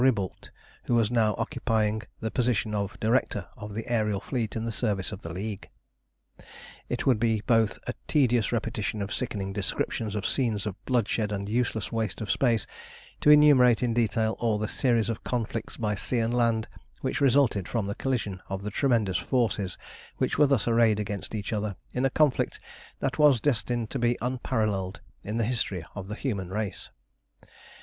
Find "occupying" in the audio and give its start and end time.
1.37-2.01